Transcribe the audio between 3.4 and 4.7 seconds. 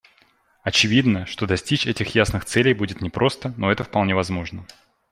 но это вполне возможно.